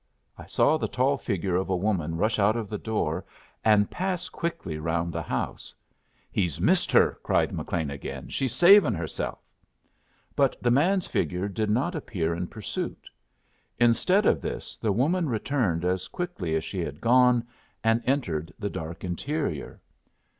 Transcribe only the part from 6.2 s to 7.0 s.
"He's missed